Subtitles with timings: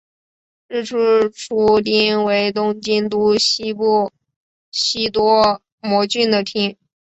[0.67, 4.11] 日之出町为东京都西部
[4.71, 6.75] 西多摩郡的町。